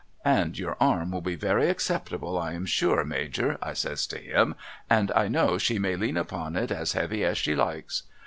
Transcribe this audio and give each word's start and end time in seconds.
—And 0.41 0.57
your 0.57 0.77
arm 0.79 1.11
will 1.11 1.21
be 1.21 1.35
very 1.35 1.69
acceptable 1.69 2.35
I 2.35 2.53
am 2.53 2.65
sure 2.65 3.05
Major' 3.05 3.59
I 3.61 3.73
says 3.73 4.07
to 4.07 4.17
him 4.17 4.55
* 4.71 4.77
and 4.89 5.11
I 5.15 5.27
know 5.27 5.59
she 5.59 5.77
may 5.77 5.95
lean 5.95 6.17
upon 6.17 6.55
it 6.55 6.71
as 6.71 6.93
heavy 6.93 7.23
as 7.23 7.37
she 7.37 7.53
likes.' 7.53 8.01